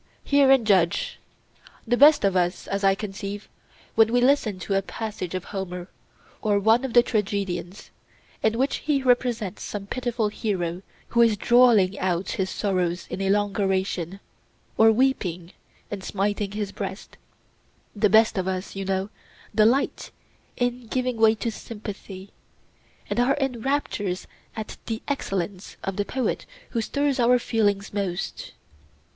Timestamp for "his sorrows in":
12.29-13.21